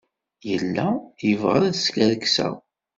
Yella 0.49 0.87
yebɣa 1.27 1.59
ad 1.67 1.75
skerkseɣ. 1.77 2.53